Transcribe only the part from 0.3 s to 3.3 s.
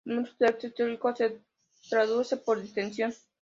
textos históricos se traduce por "distensión".